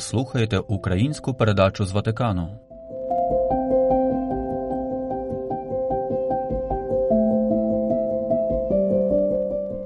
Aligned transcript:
Ви 0.00 0.04
слухаєте 0.04 0.58
українську 0.58 1.34
передачу 1.34 1.84
з 1.84 1.92
Ватикану. 1.92 2.48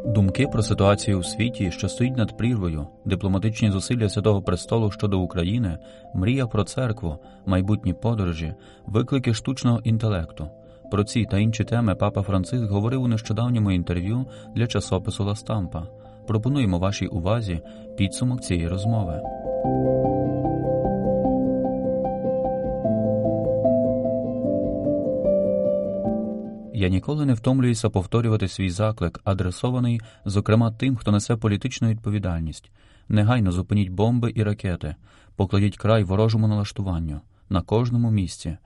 Думки 0.06 0.46
про 0.46 0.62
ситуацію 0.62 1.18
у 1.18 1.22
світі, 1.22 1.70
що 1.70 1.88
стоїть 1.88 2.16
над 2.16 2.36
прірвою, 2.36 2.86
дипломатичні 3.04 3.70
зусилля 3.70 4.08
Святого 4.08 4.42
Престолу 4.42 4.90
щодо 4.90 5.20
України, 5.20 5.78
мрія 6.14 6.46
про 6.46 6.64
церкву, 6.64 7.18
майбутні 7.46 7.92
подорожі, 7.92 8.54
виклики 8.86 9.34
штучного 9.34 9.80
інтелекту. 9.84 10.48
Про 10.90 11.04
ці 11.04 11.24
та 11.24 11.38
інші 11.38 11.64
теми 11.64 11.94
папа 11.94 12.22
Франциск 12.22 12.64
говорив 12.64 13.02
у 13.02 13.08
нещодавньому 13.08 13.70
інтерв'ю 13.70 14.26
для 14.54 14.66
часопису 14.66 15.24
Ла 15.24 15.34
Стампа. 15.34 15.86
Пропонуємо 16.26 16.78
вашій 16.78 17.06
увазі 17.06 17.60
підсумок 17.96 18.40
цієї 18.40 18.68
розмови. 18.68 19.20
Я 26.84 26.90
ніколи 26.90 27.26
не 27.26 27.34
втомлююся 27.34 27.90
повторювати 27.90 28.48
свій 28.48 28.70
заклик, 28.70 29.20
адресований, 29.24 30.00
зокрема, 30.24 30.70
тим, 30.70 30.96
хто 30.96 31.12
несе 31.12 31.36
політичну 31.36 31.88
відповідальність. 31.88 32.70
Негайно 33.08 33.52
зупиніть 33.52 33.88
бомби 33.88 34.32
і 34.34 34.42
ракети, 34.42 34.94
покладіть 35.36 35.76
край 35.76 36.04
ворожому 36.04 36.48
налаштуванню 36.48 37.20
на 37.50 37.62
кожному 37.62 38.10
місці. 38.10 38.56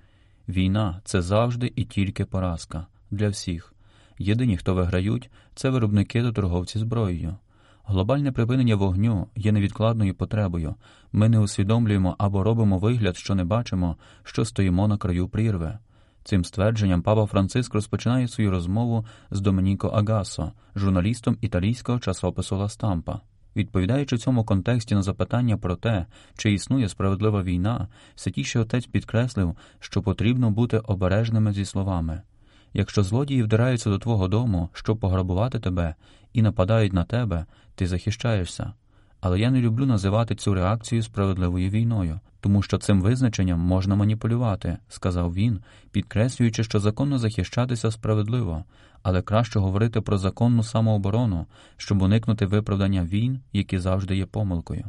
Війна 0.48 1.00
це 1.04 1.22
завжди 1.22 1.72
і 1.76 1.84
тільки 1.84 2.24
поразка 2.24 2.86
для 3.10 3.28
всіх. 3.28 3.74
Єдині, 4.18 4.56
хто 4.56 4.74
виграють, 4.74 5.30
це 5.54 5.70
виробники 5.70 6.22
та 6.22 6.32
торговці 6.32 6.78
зброєю. 6.78 7.36
Глобальне 7.84 8.32
припинення 8.32 8.76
вогню 8.76 9.28
є 9.36 9.52
невідкладною 9.52 10.14
потребою. 10.14 10.74
Ми 11.12 11.28
не 11.28 11.38
усвідомлюємо 11.38 12.14
або 12.18 12.42
робимо 12.42 12.78
вигляд, 12.78 13.16
що 13.16 13.34
не 13.34 13.44
бачимо, 13.44 13.96
що 14.22 14.44
стоїмо 14.44 14.88
на 14.88 14.98
краю 14.98 15.28
прірви. 15.28 15.78
Цим 16.24 16.44
ствердженням 16.44 17.02
папа 17.02 17.26
Франциск 17.26 17.74
розпочинає 17.74 18.28
свою 18.28 18.50
розмову 18.50 19.06
з 19.30 19.40
Домініко 19.40 19.88
Агасо, 19.88 20.52
журналістом 20.76 21.36
італійського 21.40 21.98
часопису 21.98 22.56
Ла 22.56 22.68
Стампа. 22.68 23.20
Відповідаючи 23.56 24.16
в 24.16 24.18
цьому 24.18 24.44
контексті 24.44 24.94
на 24.94 25.02
запитання 25.02 25.56
про 25.56 25.76
те, 25.76 26.06
чи 26.36 26.52
існує 26.52 26.88
справедлива 26.88 27.42
війна, 27.42 27.88
святіший 28.14 28.62
отець 28.62 28.86
підкреслив, 28.86 29.56
що 29.80 30.02
потрібно 30.02 30.50
бути 30.50 30.78
обережними 30.78 31.52
зі 31.52 31.64
словами. 31.64 32.22
Якщо 32.72 33.02
злодії 33.02 33.42
вдираються 33.42 33.90
до 33.90 33.98
твого 33.98 34.28
дому, 34.28 34.68
щоб 34.72 34.98
пограбувати 34.98 35.58
тебе, 35.58 35.94
і 36.32 36.42
нападають 36.42 36.92
на 36.92 37.04
тебе, 37.04 37.46
ти 37.74 37.86
захищаєшся. 37.86 38.72
Але 39.20 39.40
я 39.40 39.50
не 39.50 39.60
люблю 39.60 39.86
називати 39.86 40.34
цю 40.34 40.54
реакцію 40.54 41.02
справедливою 41.02 41.70
війною, 41.70 42.20
тому 42.40 42.62
що 42.62 42.78
цим 42.78 43.02
визначенням 43.02 43.60
можна 43.60 43.94
маніпулювати, 43.96 44.78
сказав 44.88 45.34
він, 45.34 45.60
підкреслюючи, 45.90 46.64
що 46.64 46.80
законно 46.80 47.18
захищатися 47.18 47.90
справедливо, 47.90 48.64
але 49.02 49.22
краще 49.22 49.58
говорити 49.58 50.00
про 50.00 50.18
законну 50.18 50.62
самооборону, 50.62 51.46
щоб 51.76 52.02
уникнути 52.02 52.46
виправдання 52.46 53.04
війн, 53.04 53.40
які 53.52 53.78
завжди 53.78 54.16
є 54.16 54.26
помилкою. 54.26 54.84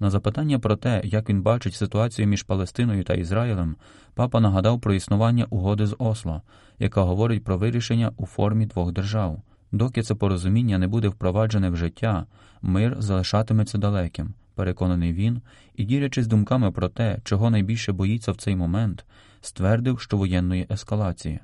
На 0.00 0.10
запитання 0.10 0.58
про 0.58 0.76
те, 0.76 1.02
як 1.04 1.28
він 1.28 1.42
бачить 1.42 1.74
ситуацію 1.74 2.28
між 2.28 2.42
Палестиною 2.42 3.04
та 3.04 3.14
Ізраїлем, 3.14 3.76
папа 4.14 4.40
нагадав 4.40 4.80
про 4.80 4.94
існування 4.94 5.46
угоди 5.50 5.86
з 5.86 5.96
Осло, 5.98 6.42
яка 6.78 7.02
говорить 7.02 7.44
про 7.44 7.58
вирішення 7.58 8.12
у 8.16 8.26
формі 8.26 8.66
двох 8.66 8.92
держав. 8.92 9.42
Доки 9.72 10.02
це 10.02 10.14
порозуміння 10.14 10.78
не 10.78 10.88
буде 10.88 11.08
впроваджене 11.08 11.70
в 11.70 11.76
життя, 11.76 12.26
мир 12.62 12.96
залишатиметься 12.98 13.78
далеким, 13.78 14.34
переконаний 14.54 15.12
він, 15.12 15.40
і, 15.76 15.84
ділячись 15.84 16.26
думками 16.26 16.70
про 16.70 16.88
те, 16.88 17.18
чого 17.24 17.50
найбільше 17.50 17.92
боїться 17.92 18.32
в 18.32 18.36
цей 18.36 18.56
момент, 18.56 19.04
ствердив, 19.40 20.00
що 20.00 20.16
воєнної 20.16 20.66
ескалації. 20.70 21.40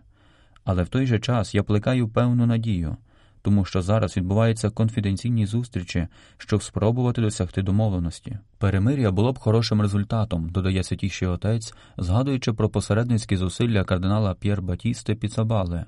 Але 0.65 0.83
в 0.83 0.89
той 0.89 1.07
же 1.07 1.19
час 1.19 1.55
я 1.55 1.63
плекаю 1.63 2.09
певну 2.09 2.47
надію, 2.47 2.97
тому 3.43 3.65
що 3.65 3.83
зараз 3.83 4.17
відбуваються 4.17 4.71
конфіденційні 4.71 5.47
зустрічі, 5.47 6.09
щоб 6.39 6.63
спробувати 6.63 7.21
досягти 7.21 7.63
домовленості. 7.63 8.39
Перемир'я 8.59 9.11
було 9.11 9.33
б 9.33 9.39
хорошим 9.39 9.83
результатом, 9.83 10.49
додає 10.49 10.83
святіший 10.83 11.29
отець, 11.29 11.75
згадуючи 11.99 12.53
про 12.53 12.69
посередницькі 12.69 13.37
зусилля 13.37 13.85
кардинала 13.85 14.35
П'єр 14.35 14.63
Батісти 14.63 15.15
Піцабале. 15.15 15.85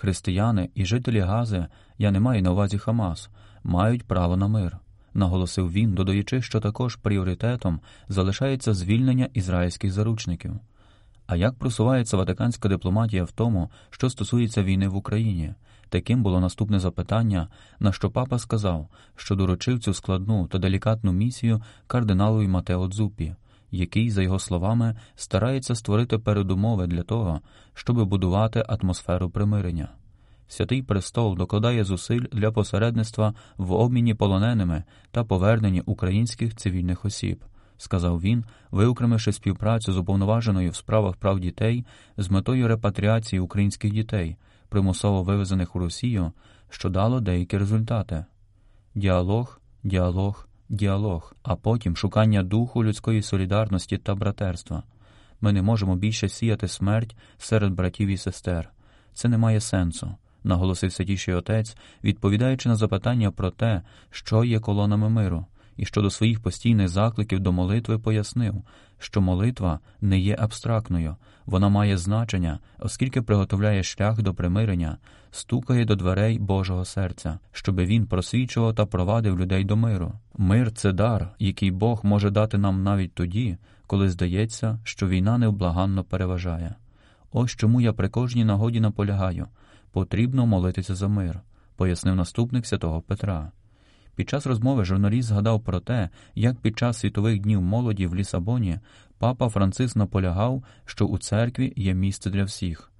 Християни 0.00 0.70
і 0.74 0.84
жителі 0.84 1.20
Гази, 1.20 1.66
я 1.98 2.10
не 2.10 2.20
маю 2.20 2.42
на 2.42 2.52
увазі 2.52 2.78
Хамас, 2.78 3.30
мають 3.64 4.06
право 4.06 4.36
на 4.36 4.48
мир, 4.48 4.78
наголосив 5.14 5.72
він, 5.72 5.94
додаючи, 5.94 6.42
що 6.42 6.60
також 6.60 6.96
пріоритетом 6.96 7.80
залишається 8.08 8.74
звільнення 8.74 9.28
ізраїльських 9.34 9.92
заручників. 9.92 10.52
А 11.26 11.36
як 11.36 11.54
просувається 11.54 12.16
ватиканська 12.16 12.68
дипломатія 12.68 13.24
в 13.24 13.32
тому, 13.32 13.70
що 13.90 14.10
стосується 14.10 14.62
війни 14.62 14.88
в 14.88 14.96
Україні? 14.96 15.54
Таким 15.88 16.22
було 16.22 16.40
наступне 16.40 16.80
запитання, 16.80 17.48
на 17.80 17.92
що 17.92 18.10
папа 18.10 18.38
сказав, 18.38 18.88
що 19.16 19.34
доручив 19.34 19.80
цю 19.80 19.94
складну 19.94 20.46
та 20.46 20.58
делікатну 20.58 21.12
місію 21.12 21.62
кардиналу 21.86 22.48
Матео 22.48 22.88
Дзупі, 22.88 23.34
який, 23.70 24.10
за 24.10 24.22
його 24.22 24.38
словами, 24.38 24.96
старається 25.14 25.74
створити 25.74 26.18
передумови 26.18 26.86
для 26.86 27.02
того, 27.02 27.40
щоб 27.74 28.04
будувати 28.04 28.64
атмосферу 28.68 29.30
примирення. 29.30 29.88
Святий 30.48 30.82
престол 30.82 31.36
докладає 31.36 31.84
зусиль 31.84 32.24
для 32.32 32.50
посередництва 32.50 33.34
в 33.56 33.72
обміні 33.72 34.14
полоненими 34.14 34.84
та 35.10 35.24
поверненні 35.24 35.80
українських 35.80 36.56
цивільних 36.56 37.04
осіб, 37.04 37.44
сказав 37.76 38.20
він, 38.20 38.44
виокремивши 38.70 39.32
співпрацю 39.32 39.92
з 39.92 39.98
уповноваженою 39.98 40.70
в 40.70 40.76
справах 40.76 41.16
прав 41.16 41.40
дітей 41.40 41.86
з 42.16 42.30
метою 42.30 42.68
репатріації 42.68 43.40
українських 43.40 43.92
дітей, 43.92 44.36
примусово 44.68 45.22
вивезених 45.22 45.76
у 45.76 45.78
Росію, 45.78 46.32
що 46.70 46.88
дало 46.88 47.20
деякі 47.20 47.58
результати. 47.58 48.24
Діалог, 48.94 49.60
діалог, 49.84 50.47
діалог, 50.68 51.34
а 51.42 51.56
потім 51.56 51.96
шукання 51.96 52.42
духу 52.42 52.84
людської 52.84 53.22
солідарності 53.22 53.98
та 53.98 54.14
братерства. 54.14 54.82
Ми 55.40 55.52
не 55.52 55.62
можемо 55.62 55.96
більше 55.96 56.28
сіяти 56.28 56.68
смерть 56.68 57.16
серед 57.38 57.72
братів 57.72 58.08
і 58.08 58.16
сестер. 58.16 58.70
Це 59.14 59.28
не 59.28 59.38
має 59.38 59.60
сенсу, 59.60 60.14
наголосив 60.44 60.92
святіший 60.92 61.34
отець, 61.34 61.76
відповідаючи 62.04 62.68
на 62.68 62.76
запитання 62.76 63.30
про 63.30 63.50
те, 63.50 63.82
що 64.10 64.44
є 64.44 64.60
колонами 64.60 65.08
миру, 65.08 65.46
і 65.78 65.84
щодо 65.84 66.10
своїх 66.10 66.40
постійних 66.40 66.88
закликів 66.88 67.40
до 67.40 67.52
молитви 67.52 67.98
пояснив, 67.98 68.62
що 68.98 69.20
молитва 69.20 69.80
не 70.00 70.18
є 70.18 70.36
абстрактною, 70.38 71.16
вона 71.46 71.68
має 71.68 71.98
значення, 71.98 72.58
оскільки 72.78 73.22
приготовляє 73.22 73.82
шлях 73.82 74.22
до 74.22 74.34
примирення, 74.34 74.98
стукає 75.30 75.84
до 75.84 75.96
дверей 75.96 76.38
Божого 76.38 76.84
серця, 76.84 77.38
щоби 77.52 77.84
він 77.84 78.06
просвічував 78.06 78.74
та 78.74 78.86
провадив 78.86 79.40
людей 79.40 79.64
до 79.64 79.76
миру. 79.76 80.12
Мир 80.36 80.72
це 80.72 80.92
дар, 80.92 81.34
який 81.38 81.70
Бог 81.70 82.00
може 82.02 82.30
дати 82.30 82.58
нам 82.58 82.82
навіть 82.82 83.14
тоді, 83.14 83.56
коли 83.86 84.10
здається, 84.10 84.78
що 84.84 85.08
війна 85.08 85.38
невблаганно 85.38 86.04
переважає. 86.04 86.74
Ось 87.32 87.50
чому 87.50 87.80
я 87.80 87.92
при 87.92 88.08
кожній 88.08 88.44
нагоді 88.44 88.80
наполягаю 88.80 89.46
потрібно 89.92 90.46
молитися 90.46 90.94
за 90.94 91.08
мир, 91.08 91.40
пояснив 91.76 92.14
наступник 92.14 92.66
святого 92.66 93.00
Петра. 93.00 93.52
Під 94.18 94.28
час 94.28 94.46
розмови 94.46 94.84
журналіст 94.84 95.28
згадав 95.28 95.60
про 95.60 95.80
те, 95.80 96.08
як 96.34 96.56
під 96.56 96.78
час 96.78 96.98
світових 96.98 97.38
днів 97.38 97.62
молоді 97.62 98.06
в 98.06 98.14
Лісабоні 98.14 98.78
папа 99.18 99.48
Франциск 99.48 99.96
наполягав, 99.96 100.62
що 100.84 101.06
у 101.06 101.18
церкві 101.18 101.72
є 101.76 101.94
місце 101.94 102.30
для 102.30 102.44
всіх. 102.44 102.92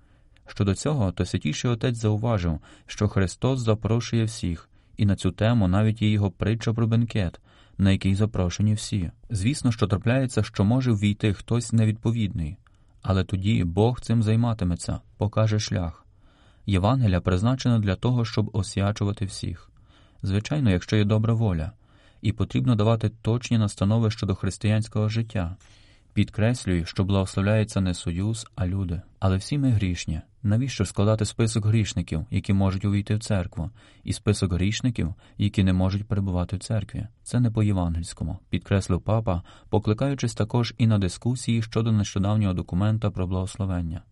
Щодо 0.47 0.75
цього, 0.75 1.13
то 1.13 1.25
святіший 1.25 1.71
отець 1.71 1.97
зауважив, 1.97 2.61
що 2.87 3.09
Христос 3.09 3.61
запрошує 3.61 4.25
всіх, 4.25 4.69
і 4.97 5.07
на 5.07 5.17
цю 5.17 5.31
тему 5.31 5.69
навіть 5.69 6.03
є 6.03 6.11
його 6.11 6.31
притча 6.31 6.73
про 6.73 6.87
бенкет, 6.87 7.41
на 7.79 7.91
який 7.91 8.15
запрошені 8.15 8.75
всі. 8.75 9.11
Звісно, 9.31 9.73
що 9.73 9.87
трапляється, 9.87 10.43
що 10.43 10.65
може 10.65 10.93
ввійти 10.93 11.35
хтось 11.35 11.73
невідповідний, 11.73 12.57
але 13.03 13.25
тоді 13.25 13.65
Бог 13.65 14.01
цим 14.01 14.23
займатиметься, 14.23 15.01
покаже 15.17 15.61
шлях. 15.61 16.07
Євангелія 16.67 17.21
призначена 17.21 17.79
для 17.79 17.97
того, 17.97 18.25
щоб 18.25 18.51
освячувати 18.53 19.25
всіх. 19.25 19.68
Звичайно, 20.23 20.71
якщо 20.71 20.97
є 20.97 21.05
добра 21.05 21.35
воля, 21.35 21.73
і 22.23 22.33
потрібно 22.33 22.75
давати 22.75 23.09
точні 23.09 23.59
настанови 23.59 24.11
щодо 24.11 24.35
християнського 24.35 25.09
життя. 25.09 25.57
Підкреслюю, 26.13 26.85
що 26.85 27.05
благословляється 27.05 27.81
не 27.81 27.95
союз, 27.95 28.47
а 28.55 28.67
люди. 28.67 29.01
Але 29.19 29.37
всі 29.37 29.59
ми 29.59 29.71
грішні. 29.71 30.21
Навіщо 30.43 30.85
складати 30.85 31.25
список 31.25 31.67
грішників, 31.67 32.27
які 32.31 32.53
можуть 32.53 32.85
увійти 32.85 33.15
в 33.15 33.21
церкву, 33.21 33.71
і 34.05 34.13
список 34.13 34.53
грішників, 34.53 35.15
які 35.37 35.65
не 35.65 35.73
можуть 35.73 36.09
перебувати 36.09 36.57
в 36.57 36.59
церкві? 36.59 37.07
Це 37.23 37.41
не 37.41 37.51
по-євангельському, 37.51 38.39
підкреслив 38.51 39.01
папа, 39.01 39.43
покликаючись 39.69 40.35
також 40.35 40.75
і 40.79 40.87
на 40.87 40.99
дискусії 40.99 41.63
щодо 41.63 41.93
нещодавнього 41.93 42.55
документа 42.55 43.11
про 43.11 43.27
благословення. 43.27 44.03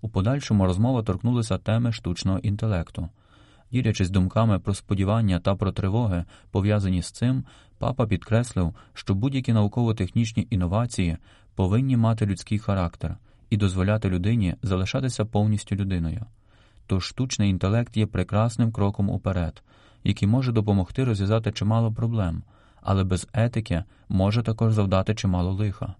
У 0.00 0.08
подальшому 0.08 0.64
розмова 0.64 1.02
торкнулася 1.02 1.58
теми 1.58 1.92
штучного 1.92 2.38
інтелекту. 2.38 3.08
Ділячись 3.72 4.10
думками 4.10 4.58
про 4.58 4.74
сподівання 4.74 5.38
та 5.38 5.56
про 5.56 5.72
тривоги, 5.72 6.24
пов'язані 6.50 7.02
з 7.02 7.10
цим, 7.10 7.44
Папа 7.78 8.06
підкреслив, 8.06 8.74
що 8.94 9.14
будь-які 9.14 9.52
науково-технічні 9.52 10.46
інновації 10.50 11.16
повинні 11.54 11.96
мати 11.96 12.26
людський 12.26 12.58
характер 12.58 13.16
і 13.50 13.56
дозволяти 13.56 14.08
людині 14.08 14.54
залишатися 14.62 15.24
повністю 15.24 15.76
людиною. 15.76 16.26
Тож 16.86 17.04
штучний 17.04 17.50
інтелект 17.50 17.96
є 17.96 18.06
прекрасним 18.06 18.72
кроком 18.72 19.10
уперед, 19.10 19.62
який 20.04 20.28
може 20.28 20.52
допомогти 20.52 21.04
розв'язати 21.04 21.52
чимало 21.52 21.92
проблем, 21.92 22.42
але 22.82 23.04
без 23.04 23.28
етики 23.32 23.84
може 24.08 24.42
також 24.42 24.72
завдати 24.72 25.14
чимало 25.14 25.52
лиха. 25.52 25.94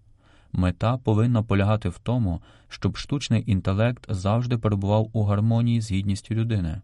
Мета 0.52 0.96
повинна 0.96 1.42
полягати 1.42 1.88
в 1.88 1.98
тому, 1.98 2.42
щоб 2.68 2.96
штучний 2.96 3.44
інтелект 3.46 4.06
завжди 4.08 4.58
перебував 4.58 5.10
у 5.12 5.24
гармонії 5.24 5.80
з 5.80 5.92
гідністю 5.92 6.34
людини. 6.34 6.80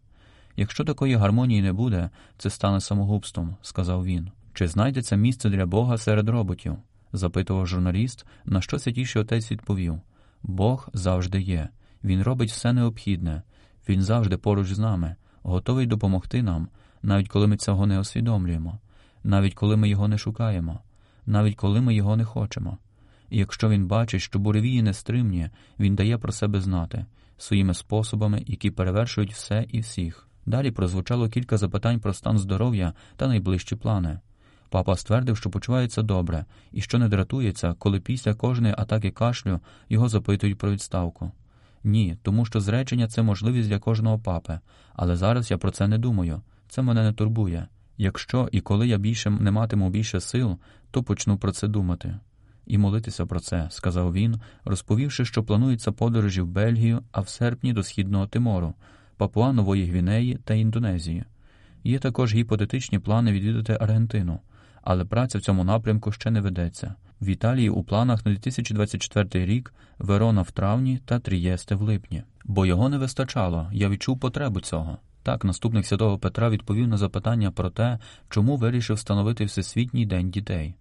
Якщо 0.56 0.84
такої 0.84 1.14
гармонії 1.14 1.62
не 1.62 1.72
буде, 1.72 2.10
це 2.38 2.50
стане 2.50 2.80
самогубством, 2.80 3.56
сказав 3.62 4.04
він. 4.04 4.30
Чи 4.54 4.68
знайдеться 4.68 5.16
місце 5.16 5.50
для 5.50 5.66
Бога 5.66 5.98
серед 5.98 6.28
роботів? 6.28 6.76
запитував 7.12 7.66
журналіст, 7.66 8.26
на 8.44 8.60
що 8.60 8.78
святіший 8.78 9.22
отець 9.22 9.52
відповів 9.52 10.00
Бог 10.42 10.88
завжди 10.92 11.40
є, 11.40 11.68
Він 12.04 12.22
робить 12.22 12.50
все 12.50 12.72
необхідне, 12.72 13.42
Він 13.88 14.02
завжди 14.02 14.36
поруч 14.36 14.72
з 14.72 14.78
нами, 14.78 15.16
готовий 15.42 15.86
допомогти 15.86 16.42
нам, 16.42 16.68
навіть 17.02 17.28
коли 17.28 17.46
ми 17.46 17.56
цього 17.56 17.86
не 17.86 18.00
усвідомлюємо, 18.00 18.78
навіть 19.24 19.54
коли 19.54 19.76
ми 19.76 19.88
його 19.88 20.08
не 20.08 20.18
шукаємо, 20.18 20.80
навіть 21.26 21.56
коли 21.56 21.80
ми 21.80 21.94
його 21.94 22.16
не 22.16 22.24
хочемо. 22.24 22.78
І 23.30 23.38
якщо 23.38 23.68
він 23.68 23.86
бачить, 23.86 24.20
що 24.20 24.38
буревії 24.38 24.82
нестримні, 24.82 25.50
він 25.78 25.94
дає 25.94 26.18
про 26.18 26.32
себе 26.32 26.60
знати 26.60 27.06
своїми 27.38 27.74
способами, 27.74 28.42
які 28.46 28.70
перевершують 28.70 29.32
все 29.32 29.66
і 29.68 29.80
всіх. 29.80 30.28
Далі 30.46 30.70
прозвучало 30.70 31.29
кілька 31.29 31.56
запитань 31.56 32.00
про 32.00 32.14
стан 32.14 32.38
здоров'я 32.38 32.93
та 33.17 33.26
найближчі 33.26 33.76
плани. 33.76 34.20
Папа 34.70 34.96
ствердив, 34.96 35.37
що 35.37 35.50
почувається 35.50 36.02
добре 36.02 36.44
і 36.73 36.81
що 36.81 36.99
не 36.99 37.08
дратується, 37.08 37.75
коли 37.79 38.00
після 38.00 38.35
кожної 38.35 38.75
атаки 38.79 39.11
кашлю 39.11 39.61
його 39.88 40.08
запитують 40.08 40.58
про 40.58 40.70
відставку. 40.70 41.32
Ні, 41.85 42.17
тому 42.23 42.44
що 42.44 42.61
зречення 42.61 43.08
це 43.08 43.23
можливість 43.23 43.69
для 43.69 43.79
кожного 43.79 44.19
папи, 44.19 44.58
але 44.94 45.17
зараз 45.17 45.50
я 45.50 45.58
про 45.58 45.70
це 45.70 45.88
не 45.88 45.99
думаю. 45.99 46.43
Це 46.69 46.82
мене 46.82 47.02
не 47.02 47.12
турбує. 47.12 47.67
Якщо 47.99 48.49
і 48.52 48.61
коли 48.61 48.88
я 48.88 48.99
більше 48.99 49.31
не 49.31 49.50
матиму 49.50 49.91
більше 49.91 50.20
сил, 50.20 50.58
то 50.91 51.02
почну 51.02 51.38
про 51.38 51.52
це 51.52 51.69
думати. 51.69 52.19
І 52.67 52.79
молитися 52.79 53.26
про 53.26 53.41
це, 53.41 53.69
сказав 53.70 54.12
він, 54.12 54.41
розповівши, 54.64 55.25
що 55.25 55.44
планується 55.44 55.93
подорожі 55.93 56.41
в 56.41 56.46
Бельгію, 56.46 57.02
а 57.12 57.20
в 57.20 57.29
серпні 57.29 57.73
до 57.73 57.82
східного 57.82 58.26
Тимору, 58.26 58.75
Папуа 59.16 59.52
Нової 59.52 59.87
Гвінеї 59.87 60.38
та 60.44 60.55
Індонезії. 60.55 61.25
Є 61.84 61.99
також 61.99 62.34
гіпотетичні 62.34 62.99
плани 62.99 63.32
відвідати 63.32 63.78
Аргентину, 63.81 64.40
але 64.82 65.05
праця 65.05 65.38
в 65.38 65.43
цьому 65.43 65.64
напрямку 65.64 66.12
ще 66.12 66.31
не 66.31 66.40
ведеться. 66.40 66.94
В 67.20 67.26
Італії 67.26 67.70
у 67.70 67.82
планах 67.82 68.26
на 68.26 68.32
2024 68.32 69.46
рік 69.46 69.75
Верона 69.99 70.43
в 70.43 70.50
травні 70.50 71.00
та 71.05 71.19
Трієсте 71.19 71.75
в 71.75 71.82
липні. 71.82 72.22
Бо 72.44 72.66
його 72.66 72.88
не 72.88 72.99
вистачало, 72.99 73.69
я 73.72 73.88
відчув 73.88 74.20
потребу 74.20 74.61
цього. 74.61 74.99
Так, 75.22 75.44
наступник 75.44 75.87
святого 75.87 76.19
Петра 76.19 76.50
відповів 76.50 76.88
на 76.88 76.96
запитання 76.96 77.50
про 77.50 77.70
те, 77.70 77.99
чому 78.28 78.56
вирішив 78.56 78.96
встановити 78.96 79.44
Всесвітній 79.44 80.06
день 80.06 80.31
дітей. 80.31 80.75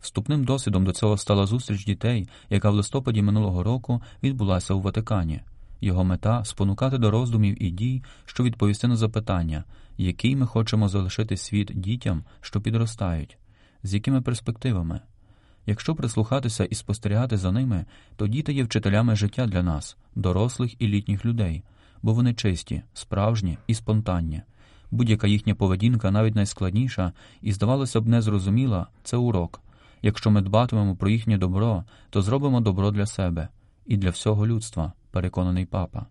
Вступним 0.00 0.44
досвідом 0.44 0.84
до 0.84 0.92
цього 0.92 1.16
стала 1.16 1.46
зустріч 1.46 1.84
дітей, 1.84 2.28
яка 2.50 2.70
в 2.70 2.74
листопаді 2.74 3.22
минулого 3.22 3.62
року 3.62 4.02
відбулася 4.22 4.74
у 4.74 4.80
Ватикані. 4.80 5.40
Його 5.80 6.04
мета 6.04 6.44
спонукати 6.44 6.98
до 6.98 7.10
роздумів 7.10 7.62
і 7.62 7.70
дій, 7.70 8.02
що 8.24 8.44
відповісти 8.44 8.88
на 8.88 8.96
запитання, 8.96 9.64
який 9.98 10.36
ми 10.36 10.46
хочемо 10.46 10.88
залишити 10.88 11.36
світ 11.36 11.70
дітям, 11.74 12.24
що 12.40 12.60
підростають, 12.60 13.38
з 13.82 13.94
якими 13.94 14.20
перспективами. 14.20 15.00
Якщо 15.66 15.94
прислухатися 15.94 16.64
і 16.64 16.74
спостерігати 16.74 17.36
за 17.36 17.52
ними, 17.52 17.84
то 18.16 18.26
діти 18.26 18.52
є 18.52 18.64
вчителями 18.64 19.16
життя 19.16 19.46
для 19.46 19.62
нас, 19.62 19.96
дорослих 20.14 20.82
і 20.82 20.88
літніх 20.88 21.24
людей, 21.24 21.62
бо 22.02 22.14
вони 22.14 22.34
чисті, 22.34 22.82
справжні 22.94 23.58
і 23.66 23.74
спонтанні. 23.74 24.42
Будь-яка 24.90 25.26
їхня 25.26 25.54
поведінка, 25.54 26.10
навіть 26.10 26.34
найскладніша, 26.34 27.12
і, 27.42 27.52
здавалося 27.52 28.00
б, 28.00 28.06
незрозуміла 28.06 28.86
це 29.02 29.16
урок. 29.16 29.60
Якщо 30.02 30.30
ми 30.30 30.40
дбатимемо 30.40 30.96
про 30.96 31.08
їхнє 31.08 31.38
добро, 31.38 31.84
то 32.10 32.22
зробимо 32.22 32.60
добро 32.60 32.90
для 32.90 33.06
себе 33.06 33.48
і 33.86 33.96
для 33.96 34.10
всього 34.10 34.46
людства, 34.46 34.92
переконаний 35.14 35.66
папа. 35.66 36.06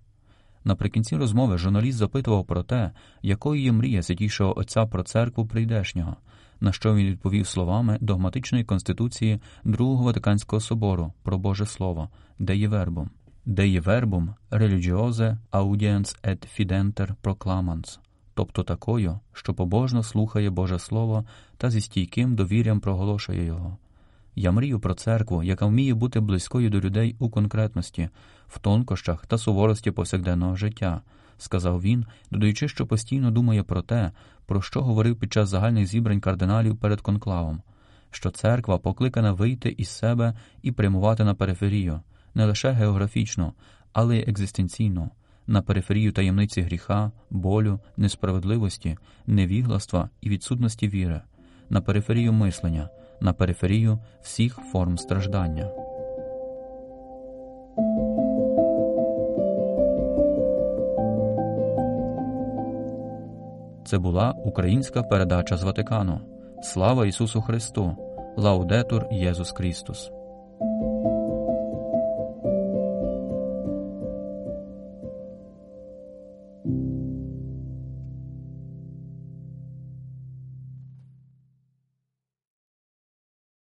Наприкінці 0.63 1.15
розмови 1.15 1.57
журналіст 1.57 1.97
запитував 1.97 2.45
про 2.45 2.63
те, 2.63 2.91
якою 3.21 3.61
є 3.61 3.71
мрія 3.71 4.03
святішого 4.03 4.59
Отця 4.59 4.85
про 4.85 5.03
церкву 5.03 5.45
прийдешнього, 5.45 6.15
на 6.61 6.71
що 6.71 6.95
він 6.95 7.07
відповів 7.07 7.47
словами 7.47 7.97
догматичної 8.01 8.63
конституції 8.63 9.39
Другого 9.63 10.03
Ватиканського 10.03 10.59
собору 10.59 11.13
про 11.23 11.37
Боже 11.37 11.65
Слово, 11.65 12.09
де 12.39 12.55
є 12.55 12.67
вербом, 12.67 13.09
де 13.45 13.67
є 13.67 13.79
вербом 13.79 14.35
religioze 14.51 15.37
audiens 15.51 16.17
et 16.23 16.47
fidenter 16.59 17.15
proclamans, 17.23 17.99
тобто 18.33 18.63
такою, 18.63 19.19
що 19.33 19.53
побожно 19.53 20.03
слухає 20.03 20.49
Боже 20.49 20.79
Слово 20.79 21.25
та 21.57 21.69
зі 21.69 21.81
стійким 21.81 22.35
довір'ям 22.35 22.79
проголошує 22.79 23.45
його. 23.45 23.77
Я 24.35 24.51
мрію 24.51 24.79
про 24.79 24.93
церкву, 24.93 25.43
яка 25.43 25.65
вміє 25.65 25.93
бути 25.93 26.19
близькою 26.19 26.69
до 26.69 26.79
людей 26.79 27.15
у 27.19 27.29
конкретності, 27.29 28.09
в 28.53 28.59
тонкощах 28.59 29.25
та 29.25 29.37
суворості 29.37 29.91
повсякденного 29.91 30.55
життя, 30.55 31.01
сказав 31.37 31.81
він, 31.81 32.05
додаючи, 32.31 32.67
що 32.67 32.87
постійно 32.87 33.31
думає 33.31 33.63
про 33.63 33.81
те, 33.81 34.11
про 34.45 34.61
що 34.61 34.81
говорив 34.81 35.19
під 35.19 35.33
час 35.33 35.49
загальних 35.49 35.87
зібрань 35.87 36.19
кардиналів 36.19 36.77
перед 36.77 37.01
конклавом, 37.01 37.61
що 38.11 38.31
церква 38.31 38.77
покликана 38.77 39.31
вийти 39.31 39.75
із 39.77 39.89
себе 39.89 40.33
і 40.61 40.71
прямувати 40.71 41.23
на 41.23 41.33
периферію, 41.33 42.01
не 42.35 42.45
лише 42.45 42.71
географічно, 42.71 43.53
але 43.93 44.17
й 44.17 44.25
екзистенційно, 44.27 45.09
на 45.47 45.61
периферію 45.61 46.11
таємниці 46.11 46.61
гріха, 46.61 47.11
болю, 47.29 47.79
несправедливості, 47.97 48.97
невігластва 49.27 50.09
і 50.21 50.29
відсутності 50.29 50.87
віри, 50.87 51.21
на 51.69 51.81
периферію 51.81 52.33
мислення 52.33 52.89
на 53.23 53.33
периферію 53.33 53.99
всіх 54.21 54.59
форм 54.71 54.97
страждання. 54.97 55.82
Це 63.93 63.99
була 63.99 64.31
українська 64.45 65.03
передача 65.03 65.57
з 65.57 65.63
Ватикану. 65.63 66.19
Слава 66.63 67.05
Ісусу 67.05 67.41
Христу! 67.41 67.97
Лаудетур 68.37 69.07
Єсус 69.11 69.51
Христос! 69.51 70.11